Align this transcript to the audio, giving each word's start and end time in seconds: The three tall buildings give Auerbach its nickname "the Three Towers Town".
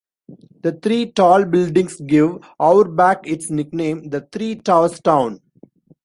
The 0.63 0.71
three 0.71 1.11
tall 1.11 1.45
buildings 1.45 1.97
give 1.97 2.39
Auerbach 2.59 3.19
its 3.23 3.51
nickname 3.51 4.09
"the 4.09 4.21
Three 4.31 4.55
Towers 4.55 4.99
Town". 4.99 5.39